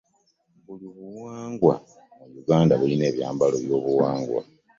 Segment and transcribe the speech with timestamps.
[0.65, 1.73] Buli buwangwa
[2.17, 4.41] mu Uganda bulina ekyambalo ekyobuwangwa.